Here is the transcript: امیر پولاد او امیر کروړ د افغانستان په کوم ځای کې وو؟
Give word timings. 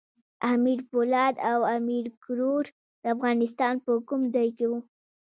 امیر 0.53 0.79
پولاد 0.89 1.35
او 1.51 1.59
امیر 1.77 2.05
کروړ 2.23 2.63
د 3.01 3.03
افغانستان 3.13 3.73
په 3.85 3.91
کوم 4.09 4.21
ځای 4.35 4.47
کې 4.57 4.65
وو؟ 4.69 4.79